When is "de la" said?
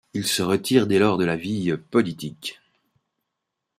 1.19-1.35